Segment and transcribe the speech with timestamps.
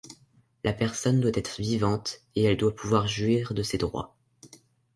[0.63, 4.15] La personne doit être vivante, et elle doit pouvoir jouir de ses droits.